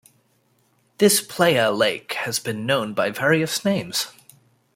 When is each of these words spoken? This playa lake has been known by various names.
This 0.97 1.21
playa 1.21 1.69
lake 1.69 2.13
has 2.13 2.39
been 2.39 2.65
known 2.65 2.95
by 2.95 3.11
various 3.11 3.63
names. 3.63 4.07